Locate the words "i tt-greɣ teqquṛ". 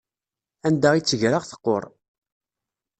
0.95-1.83